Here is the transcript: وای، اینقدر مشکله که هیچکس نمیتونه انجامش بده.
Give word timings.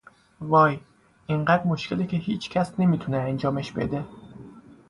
وای، 0.41 0.79
اینقدر 1.27 1.63
مشکله 1.67 2.07
که 2.07 2.17
هیچکس 2.17 2.79
نمیتونه 2.79 3.17
انجامش 3.17 3.71
بده. 3.71 4.03